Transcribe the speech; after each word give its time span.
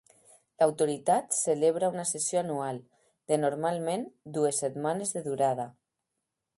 L'Autoritat 0.61 1.35
celebra 1.39 1.91
una 1.95 2.07
sessió 2.13 2.41
anual, 2.43 2.81
de 3.33 3.41
normalment 3.45 4.09
dues 4.39 4.67
setmanes 4.67 5.17
de 5.19 5.27
durada. 5.31 5.73